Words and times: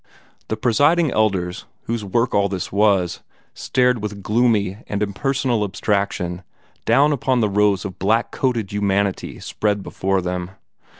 The 0.47 0.57
Presiding 0.57 1.11
Elders, 1.11 1.65
whose 1.83 2.03
work 2.03 2.33
all 2.33 2.49
this 2.49 2.71
was, 2.71 3.19
stared 3.53 4.01
with 4.01 4.23
gloomy 4.23 4.79
and 4.87 5.03
impersonal 5.03 5.63
abstraction 5.63 6.41
down 6.85 7.11
upon 7.11 7.39
the 7.41 7.49
rows 7.49 7.85
of 7.85 7.99
blackcoated 7.99 8.71
humanity 8.71 9.39
spread 9.39 9.83
before 9.83 10.19
them. 10.23 10.49